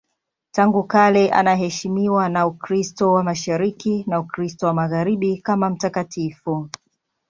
Tangu 0.51 0.83
kale 0.83 1.29
anaheshimiwa 1.31 2.29
na 2.29 2.47
Ukristo 2.47 3.13
wa 3.13 3.23
Mashariki 3.23 4.03
na 4.07 4.19
Ukristo 4.19 4.65
wa 4.67 4.73
Magharibi 4.73 5.37
kama 5.37 5.69
mtakatifu. 5.69 6.69